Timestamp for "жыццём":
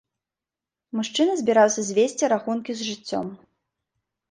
2.91-3.33